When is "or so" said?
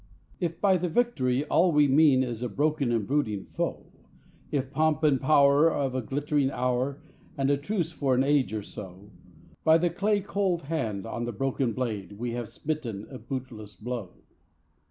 8.51-9.11